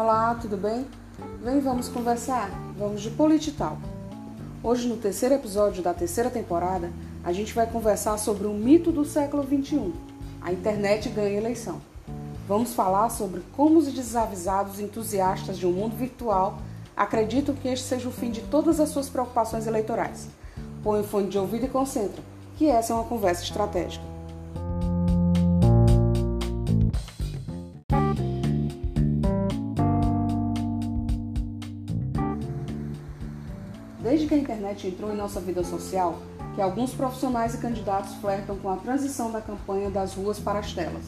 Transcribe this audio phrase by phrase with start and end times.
[0.00, 0.86] Olá, tudo bem?
[1.42, 2.48] Vem, vamos conversar.
[2.78, 3.76] Vamos de Politital.
[4.62, 6.92] Hoje, no terceiro episódio da terceira temporada,
[7.24, 9.92] a gente vai conversar sobre um mito do século XXI:
[10.40, 11.80] a internet ganha eleição.
[12.46, 16.58] Vamos falar sobre como os desavisados entusiastas de um mundo virtual
[16.96, 20.28] acreditam que este seja o fim de todas as suas preocupações eleitorais.
[20.80, 22.22] Põe o fone de ouvido e concentra,
[22.56, 24.17] que essa é uma conversa estratégica.
[34.08, 36.18] Desde que a internet entrou em nossa vida social,
[36.54, 40.72] que alguns profissionais e candidatos flertam com a transição da campanha das ruas para as
[40.72, 41.04] telas.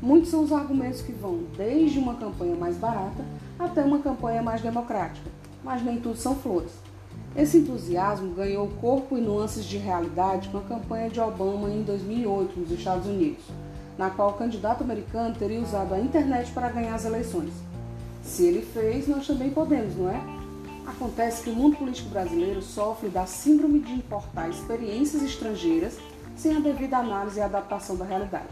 [0.00, 3.22] Muitos são os argumentos que vão desde uma campanha mais barata
[3.58, 5.28] até uma campanha mais democrática,
[5.62, 6.70] mas nem tudo são flores.
[7.36, 12.60] Esse entusiasmo ganhou corpo e nuances de realidade com a campanha de Obama em 2008
[12.60, 13.44] nos Estados Unidos,
[13.98, 17.52] na qual o candidato americano teria usado a internet para ganhar as eleições.
[18.22, 20.41] Se ele fez, nós também podemos, não é?
[20.86, 25.96] Acontece que o mundo político brasileiro sofre da síndrome de importar experiências estrangeiras
[26.36, 28.48] sem a devida análise e adaptação da realidade.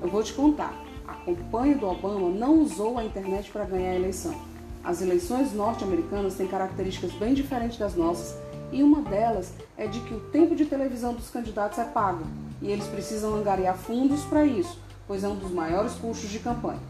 [0.00, 0.74] Eu vou te contar.
[1.08, 4.34] A campanha do Obama não usou a internet para ganhar a eleição.
[4.84, 8.36] As eleições norte-americanas têm características bem diferentes das nossas
[8.70, 12.24] e uma delas é de que o tempo de televisão dos candidatos é pago
[12.60, 16.80] e eles precisam angariar fundos para isso, pois é um dos maiores custos de campanha.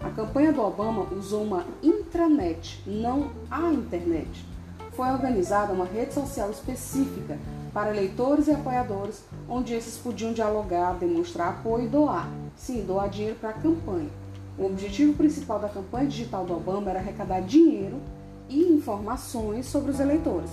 [0.00, 4.46] A campanha do Obama usou uma intranet, não a internet.
[4.92, 7.36] Foi organizada uma rede social específica
[7.74, 12.28] para eleitores e apoiadores, onde esses podiam dialogar, demonstrar apoio e doar.
[12.56, 14.08] Sim, doar dinheiro para a campanha.
[14.56, 18.00] O objetivo principal da campanha digital do Obama era arrecadar dinheiro
[18.48, 20.50] e informações sobre os eleitores.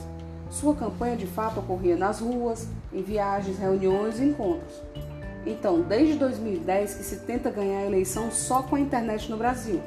[0.50, 4.82] Sua campanha de fato ocorria nas ruas, em viagens, reuniões e encontros.
[5.46, 9.80] Então, desde 2010 que se tenta ganhar a eleição só com a internet no Brasil.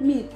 [0.00, 0.34] Mito.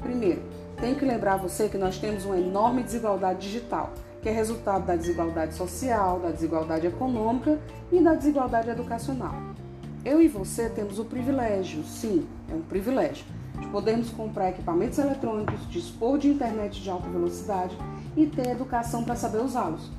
[0.00, 0.42] Primeiro,
[0.80, 3.92] tenho que lembrar você que nós temos uma enorme desigualdade digital,
[4.22, 7.58] que é resultado da desigualdade social, da desigualdade econômica
[7.92, 9.34] e da desigualdade educacional.
[10.04, 13.24] Eu e você temos o privilégio, sim, é um privilégio,
[13.58, 17.76] de podermos comprar equipamentos eletrônicos, dispor de internet de alta velocidade
[18.16, 19.90] e ter educação para saber usá-los.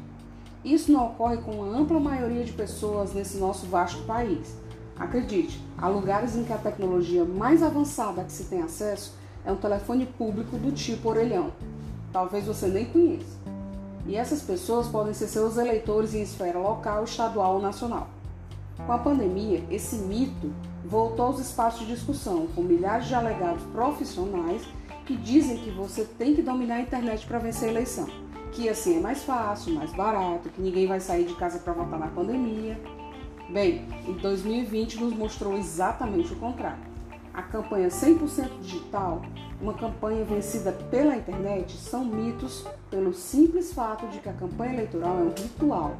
[0.65, 4.57] Isso não ocorre com uma ampla maioria de pessoas nesse nosso vasto país.
[4.97, 9.13] Acredite, há lugares em que a tecnologia mais avançada que se tem acesso
[9.45, 11.51] é um telefone público do tipo orelhão.
[12.11, 13.37] Talvez você nem conheça.
[14.07, 18.07] E essas pessoas podem ser seus eleitores em esfera local, estadual ou nacional.
[18.87, 20.51] Com a pandemia, esse mito
[20.83, 24.63] voltou aos espaços de discussão, com milhares de alegados profissionais
[25.05, 28.97] que dizem que você tem que dominar a internet para vencer a eleição que assim
[28.97, 32.79] é mais fácil, mais barato, que ninguém vai sair de casa para votar na pandemia.
[33.49, 36.79] Bem, em 2020 nos mostrou exatamente o contrário.
[37.33, 39.21] A campanha 100% digital,
[39.61, 45.17] uma campanha vencida pela internet, são mitos pelo simples fato de que a campanha eleitoral
[45.19, 45.97] é um ritual.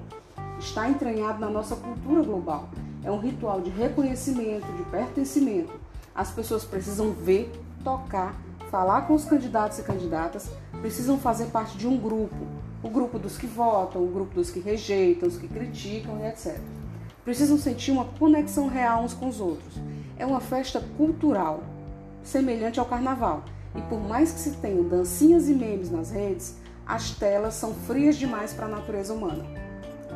[0.57, 2.69] Está entranhado na nossa cultura global.
[3.03, 5.73] É um ritual de reconhecimento, de pertencimento.
[6.15, 7.51] As pessoas precisam ver,
[7.83, 8.33] tocar,
[8.69, 10.49] falar com os candidatos e candidatas
[10.81, 12.35] precisam fazer parte de um grupo.
[12.83, 16.59] O grupo dos que votam, o grupo dos que rejeitam, os que criticam e etc.
[17.23, 19.75] Precisam sentir uma conexão real uns com os outros.
[20.17, 21.63] É uma festa cultural,
[22.23, 23.43] semelhante ao carnaval.
[23.75, 28.15] E por mais que se tenham dancinhas e memes nas redes, as telas são frias
[28.15, 29.43] demais para a natureza humana.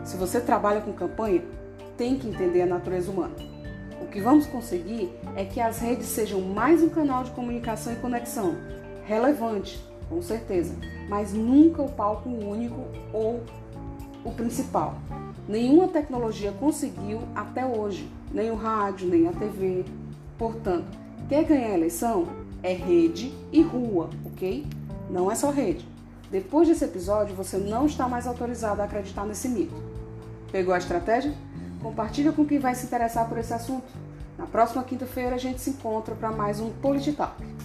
[0.05, 1.43] Se você trabalha com campanha,
[1.97, 3.35] tem que entender a natureza humana.
[4.01, 7.97] O que vamos conseguir é que as redes sejam mais um canal de comunicação e
[7.97, 8.55] conexão,
[9.05, 10.73] relevante, com certeza,
[11.07, 13.43] mas nunca o palco único ou
[14.23, 14.95] o principal.
[15.47, 19.85] Nenhuma tecnologia conseguiu até hoje, nem o rádio, nem a TV.
[20.37, 22.27] Portanto, quer ganhar a eleição?
[22.61, 24.65] É rede e rua, ok?
[25.09, 25.87] Não é só rede.
[26.31, 29.75] Depois desse episódio, você não está mais autorizado a acreditar nesse mito.
[30.51, 31.33] Pegou a estratégia?
[31.81, 33.87] Compartilha com quem vai se interessar por esse assunto.
[34.37, 37.58] Na próxima quinta-feira a gente se encontra para mais um Polititalk.